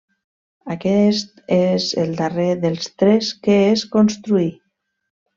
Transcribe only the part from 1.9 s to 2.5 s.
el darrer